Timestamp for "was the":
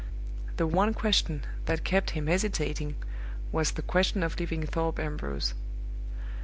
3.51-3.83